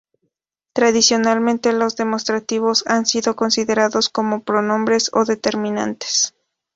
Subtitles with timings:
[0.73, 6.33] Tradicionalmente los demostrativos han sido considerados como pronombres o determinantes.